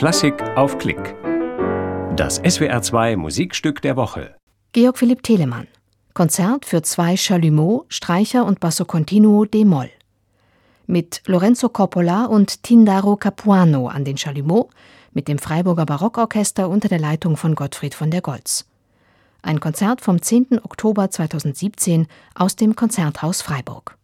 Klassik 0.00 0.42
auf 0.56 0.78
Klick. 0.78 1.14
Das 2.16 2.42
SWR2 2.42 3.18
Musikstück 3.18 3.82
der 3.82 3.96
Woche. 3.96 4.34
Georg 4.72 4.96
Philipp 4.96 5.22
Telemann. 5.22 5.68
Konzert 6.14 6.64
für 6.64 6.80
zwei 6.80 7.16
Chalumeau, 7.16 7.84
Streicher 7.90 8.46
und 8.46 8.60
Basso 8.60 8.86
Continuo 8.86 9.44
d-Moll. 9.44 9.90
Mit 10.86 11.20
Lorenzo 11.26 11.68
Coppola 11.68 12.24
und 12.24 12.62
Tindaro 12.62 13.16
Capuano 13.16 13.88
an 13.88 14.06
den 14.06 14.16
Chalumeau, 14.16 14.70
mit 15.12 15.28
dem 15.28 15.38
Freiburger 15.38 15.84
Barockorchester 15.84 16.70
unter 16.70 16.88
der 16.88 16.98
Leitung 16.98 17.36
von 17.36 17.54
Gottfried 17.54 17.94
von 17.94 18.10
der 18.10 18.22
Goltz. 18.22 18.64
Ein 19.42 19.60
Konzert 19.60 20.00
vom 20.00 20.22
10. 20.22 20.60
Oktober 20.62 21.10
2017 21.10 22.06
aus 22.34 22.56
dem 22.56 22.74
Konzerthaus 22.74 23.42
Freiburg. 23.42 23.98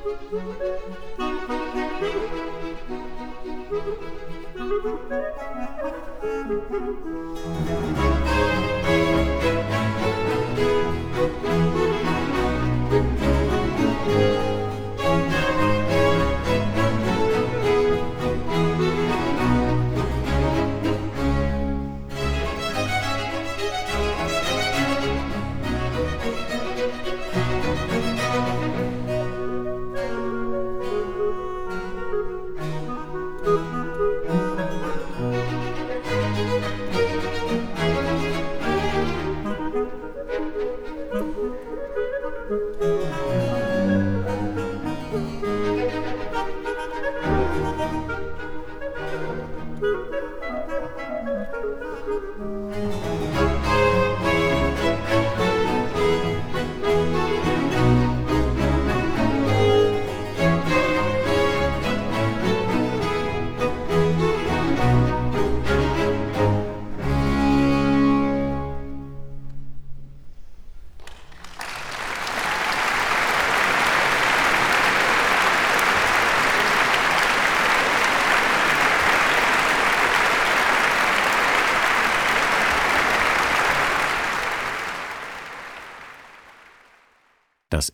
Thank 0.00 0.32
you. 9.72 9.77
thank 49.80 49.92
you 53.22 53.37